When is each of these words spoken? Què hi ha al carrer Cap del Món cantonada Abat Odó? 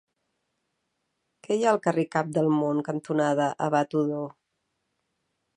Què 1.47 1.57
hi 1.57 1.67
ha 1.67 1.73
al 1.77 1.81
carrer 1.83 2.07
Cap 2.17 2.33
del 2.39 2.49
Món 2.55 2.83
cantonada 2.89 3.53
Abat 3.69 3.97
Odó? 4.03 4.27